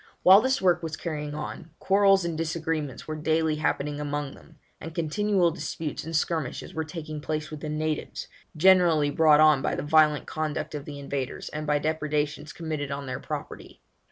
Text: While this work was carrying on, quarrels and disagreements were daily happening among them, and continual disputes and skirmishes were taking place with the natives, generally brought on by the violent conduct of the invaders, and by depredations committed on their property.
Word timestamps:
While 0.23 0.41
this 0.41 0.59
work 0.63 0.81
was 0.81 0.97
carrying 0.97 1.35
on, 1.35 1.69
quarrels 1.77 2.25
and 2.25 2.35
disagreements 2.35 3.07
were 3.07 3.15
daily 3.15 3.57
happening 3.57 3.99
among 3.99 4.33
them, 4.33 4.55
and 4.79 4.95
continual 4.95 5.51
disputes 5.51 6.03
and 6.03 6.15
skirmishes 6.15 6.73
were 6.73 6.83
taking 6.83 7.21
place 7.21 7.51
with 7.51 7.59
the 7.59 7.69
natives, 7.69 8.27
generally 8.57 9.11
brought 9.11 9.39
on 9.39 9.61
by 9.61 9.75
the 9.75 9.83
violent 9.83 10.25
conduct 10.25 10.73
of 10.73 10.85
the 10.85 10.97
invaders, 10.97 11.49
and 11.49 11.67
by 11.67 11.77
depredations 11.77 12.51
committed 12.51 12.89
on 12.89 13.05
their 13.05 13.19
property. 13.19 13.79